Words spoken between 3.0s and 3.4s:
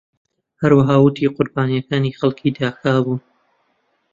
بوون.